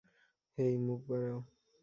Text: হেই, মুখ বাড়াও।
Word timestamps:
হেই, 0.57 0.73
মুখ 0.77 1.01
বাড়াও। 1.09 1.39